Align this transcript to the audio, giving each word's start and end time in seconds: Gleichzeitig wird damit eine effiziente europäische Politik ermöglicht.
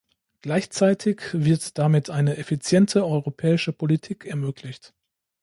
Gleichzeitig 0.41 1.21
wird 1.31 1.77
damit 1.77 2.09
eine 2.09 2.37
effiziente 2.37 3.05
europäische 3.05 3.71
Politik 3.71 4.25
ermöglicht. 4.25 4.95